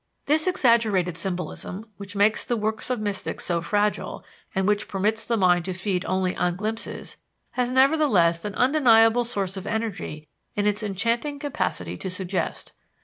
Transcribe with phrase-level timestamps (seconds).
[0.25, 5.37] This exaggerated symbolism, which makes the works of mystics so fragile, and which permits the
[5.37, 7.17] mind to feed only on glimpses,
[7.51, 12.71] has nevertheless an undeniable source of energy in its enchanting capacity to suggest.